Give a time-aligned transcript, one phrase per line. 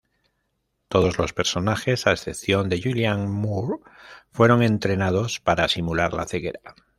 [0.87, 3.83] Todos los personajes a excepción de Julianne Moore,
[4.31, 6.73] fueron entrenados para simular la ceguera.